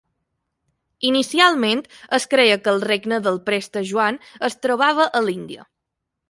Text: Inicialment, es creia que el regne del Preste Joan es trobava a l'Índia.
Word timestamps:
Inicialment, 1.09 1.83
es 2.19 2.25
creia 2.31 2.55
que 2.63 2.71
el 2.73 2.81
regne 2.93 3.19
del 3.27 3.37
Preste 3.51 3.85
Joan 3.91 4.19
es 4.49 4.57
trobava 4.65 5.07
a 5.21 5.23
l'Índia. 5.29 5.69